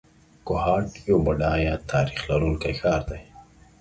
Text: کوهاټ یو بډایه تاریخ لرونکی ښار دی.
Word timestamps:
کوهاټ 0.47 0.89
یو 1.07 1.17
بډایه 1.25 1.73
تاریخ 1.91 2.19
لرونکی 2.29 2.73
ښار 2.79 3.01
دی. 3.09 3.21